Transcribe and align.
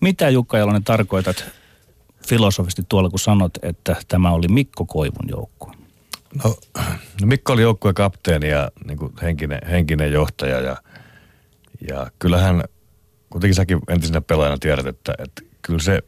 Mitä 0.00 0.28
Jukka 0.28 0.58
Jalonen 0.58 0.84
tarkoitat 0.84 1.44
filosofisesti 2.28 2.82
tuolla, 2.88 3.10
kun 3.10 3.18
sanot, 3.18 3.52
että 3.62 3.96
tämä 4.08 4.30
oli 4.30 4.48
Mikko 4.48 4.86
Koivun 4.86 5.28
joukkue? 5.28 5.72
No, 6.44 6.56
no 7.20 7.26
Mikko 7.26 7.52
oli 7.52 7.62
joukkueen 7.62 7.94
kapteeni 7.94 8.48
ja 8.48 8.70
niin 8.84 8.98
kuin 8.98 9.12
henkinen, 9.22 9.60
henkinen 9.70 10.12
johtaja 10.12 10.60
ja, 10.60 10.76
ja 11.88 12.10
kyllähän, 12.18 12.64
kuitenkin 13.30 13.54
säkin 13.54 13.78
entisenä 13.88 14.20
pelaajana 14.20 14.58
tiedät, 14.58 14.86
että, 14.86 15.14
että 15.18 15.42
kyllä 15.62 15.78
se, 15.78 16.02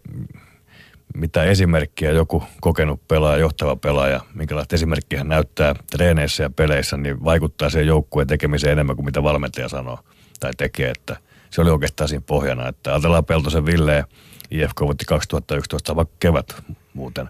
mitä 1.15 1.45
esimerkkiä 1.45 2.11
joku 2.11 2.43
kokenut 2.61 3.09
pelaaja, 3.09 3.39
johtava 3.39 3.77
pelaaja, 3.77 4.21
minkälaista 4.35 4.75
esimerkkiä 4.75 5.19
hän 5.19 5.29
näyttää 5.29 5.75
treeneissä 5.91 6.43
ja 6.43 6.51
peleissä, 6.51 6.97
niin 6.97 7.25
vaikuttaa 7.25 7.71
siihen 7.71 7.87
joukkueen 7.87 8.29
tekemiseen 8.29 8.73
enemmän 8.73 8.97
kuin 8.97 9.07
mitä 9.07 9.23
valmentaja 9.23 9.69
sanoo 9.69 9.99
tai 10.41 10.51
tekee, 10.57 10.91
että 10.91 11.17
se 11.53 11.61
oli 11.61 11.71
oikeastaan 11.71 12.09
siinä 12.09 12.25
pohjana, 12.27 12.69
että 12.69 12.91
ajatellaan 12.91 13.25
Peltosen 13.25 13.67
Ville, 13.67 14.05
IFK 14.51 14.81
voitti 14.81 15.05
2011 15.05 15.97
vaikka 15.97 16.15
kevät 16.21 16.57
muuten 16.95 17.29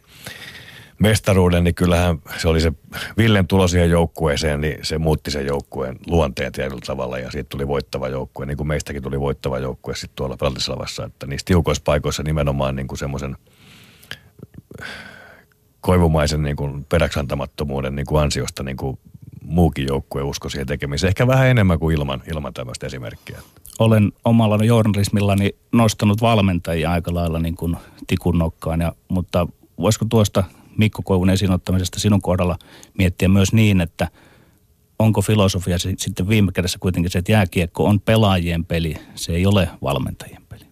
mestaruuden, 0.98 1.64
niin 1.64 1.74
kyllähän 1.74 2.18
se 2.38 2.48
oli 2.48 2.60
se 2.60 2.72
Villen 3.18 3.46
tulo 3.46 3.68
siihen 3.68 3.90
joukkueeseen, 3.90 4.60
niin 4.60 4.78
se 4.82 4.98
muutti 4.98 5.30
sen 5.30 5.46
joukkueen 5.46 5.98
luonteen 6.06 6.52
tietyllä 6.52 6.80
tavalla 6.86 7.18
ja 7.18 7.30
siitä 7.30 7.48
tuli 7.48 7.68
voittava 7.68 8.08
joukkue, 8.08 8.46
niin 8.46 8.56
kuin 8.56 8.66
meistäkin 8.66 9.02
tuli 9.02 9.20
voittava 9.20 9.58
joukkue 9.58 9.94
sitten 9.94 10.16
tuolla 10.16 10.36
Peltislavassa, 10.36 11.04
että 11.04 11.26
niissä 11.26 11.44
tiukoissa 11.44 11.82
paikoissa 11.84 12.22
nimenomaan 12.22 12.76
niin 12.76 12.88
kuin 12.88 12.98
semmoisen 12.98 13.36
koivumaisen 15.80 16.42
niin 16.42 16.56
kuin 16.56 16.84
peräksantamattomuuden 16.84 17.96
niin 17.96 18.06
kuin 18.06 18.22
ansiosta 18.22 18.62
niin 18.62 18.76
kuin 18.76 18.98
muukin 19.42 19.86
joukkue 19.88 20.22
usko 20.22 20.48
siihen 20.48 20.66
tekemiseen. 20.66 21.08
Ehkä 21.08 21.26
vähän 21.26 21.48
enemmän 21.48 21.78
kuin 21.78 21.96
ilman, 21.96 22.22
ilman 22.30 22.54
tämmöistä 22.54 22.86
esimerkkiä. 22.86 23.38
Olen 23.78 24.12
omalla 24.24 24.64
journalismillani 24.64 25.50
nostanut 25.72 26.20
valmentajia 26.20 26.90
aika 26.90 27.14
lailla 27.14 27.38
niin 27.38 27.56
kuin 27.56 27.76
tikun 28.06 28.38
nokkaan, 28.38 28.80
ja, 28.80 28.92
mutta 29.08 29.46
voisiko 29.78 30.04
tuosta 30.04 30.44
Mikko 30.78 31.02
Koivun 31.02 31.30
esiin 31.30 31.50
ottamisesta 31.50 32.00
sinun 32.00 32.22
kohdalla 32.22 32.58
miettiä 32.98 33.28
myös 33.28 33.52
niin, 33.52 33.80
että 33.80 34.08
onko 34.98 35.22
filosofia 35.22 35.78
sitten 35.78 36.28
viime 36.28 36.52
kädessä 36.52 36.78
kuitenkin 36.78 37.10
se, 37.10 37.18
että 37.18 37.32
jääkiekko 37.32 37.84
on 37.84 38.00
pelaajien 38.00 38.64
peli, 38.64 38.94
se 39.14 39.32
ei 39.32 39.46
ole 39.46 39.68
valmentajien 39.82 40.42
peli? 40.48 40.64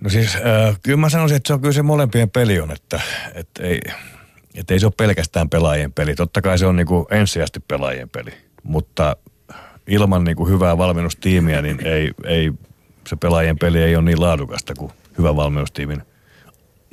No 0.00 0.10
siis 0.10 0.36
äh, 0.36 0.78
kyllä 0.82 0.96
mä 0.96 1.08
sanoisin, 1.08 1.36
että 1.36 1.46
se 1.46 1.54
on 1.54 1.60
kyllä 1.60 1.72
se 1.72 1.82
molempien 1.82 2.30
peli 2.30 2.60
on, 2.60 2.70
että, 2.70 3.00
että 3.34 3.62
ei, 3.62 3.80
että 4.54 4.74
ei 4.74 4.80
se 4.80 4.86
ole 4.86 4.92
pelkästään 4.96 5.48
pelaajien 5.48 5.92
peli. 5.92 6.14
Totta 6.14 6.42
kai 6.42 6.58
se 6.58 6.66
on 6.66 6.76
niin 6.76 6.86
kuin 6.86 7.06
ensisijaisesti 7.10 7.60
pelaajien 7.60 8.08
peli, 8.08 8.30
mutta 8.62 9.16
ilman 9.86 10.24
niin 10.24 10.36
kuin 10.36 10.50
hyvää 10.50 10.78
valmennustiimiä, 10.78 11.62
niin 11.62 11.86
ei, 11.86 12.10
ei, 12.24 12.52
se 13.08 13.16
pelaajien 13.16 13.58
peli 13.58 13.82
ei 13.82 13.96
ole 13.96 14.04
niin 14.04 14.20
laadukasta 14.20 14.74
kuin 14.74 14.92
hyvä 15.18 15.36
valmennustiimin 15.36 16.02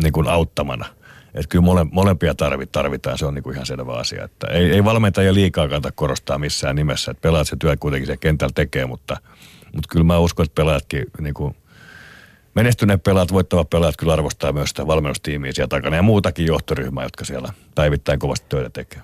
niin 0.03 0.13
kuin 0.13 0.27
auttamana. 0.27 0.86
Että 1.33 1.49
kyllä 1.49 1.66
mole, 1.66 1.86
molempia 1.91 2.36
tarvitaan, 2.71 3.17
se 3.17 3.25
on 3.25 3.33
niin 3.33 3.44
kuin 3.44 3.53
ihan 3.53 3.66
selvä 3.66 3.94
asia. 3.94 4.23
Että 4.23 4.47
ei, 4.47 4.71
ei 4.71 4.83
valmentajia 4.83 5.33
liikaa 5.33 5.67
kannata 5.67 5.91
korostaa 5.91 6.38
missään 6.38 6.75
nimessä. 6.75 7.11
Että 7.11 7.21
pelaajat 7.21 7.47
se 7.47 7.55
työ 7.59 7.77
kuitenkin 7.80 8.08
se 8.08 8.17
kentällä 8.17 8.53
tekee, 8.55 8.86
mutta, 8.86 9.17
mutta 9.73 9.89
kyllä 9.91 10.05
mä 10.05 10.19
uskon, 10.19 10.44
että 10.44 10.55
pelaajatkin 10.55 11.05
niin 11.21 11.33
kuin 11.33 11.55
menestyneet 12.55 13.03
pelaat, 13.03 13.31
voittavat 13.31 13.69
pelaajat 13.69 13.97
kyllä 13.97 14.14
arvostaa 14.14 14.52
myös 14.52 14.69
sitä 14.69 14.88
valmennustiimiä 14.88 15.52
siellä 15.52 15.67
takana 15.67 15.95
ja 15.95 16.02
muutakin 16.02 16.45
johtoryhmää, 16.45 17.03
jotka 17.03 17.25
siellä 17.25 17.53
päivittäin 17.75 18.19
kovasti 18.19 18.45
töitä 18.49 18.69
tekee. 18.69 19.02